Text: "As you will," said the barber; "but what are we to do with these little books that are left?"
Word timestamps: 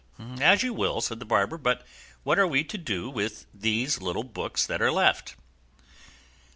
"As 0.41 0.63
you 0.63 0.73
will," 0.73 0.99
said 0.99 1.19
the 1.19 1.25
barber; 1.27 1.59
"but 1.59 1.85
what 2.23 2.39
are 2.39 2.47
we 2.47 2.63
to 2.63 2.77
do 2.79 3.07
with 3.07 3.45
these 3.53 4.01
little 4.01 4.23
books 4.23 4.65
that 4.65 4.81
are 4.81 4.91
left?" 4.91 5.35